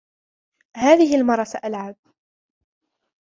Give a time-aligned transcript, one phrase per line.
[0.77, 1.95] هذه المرة سألعب.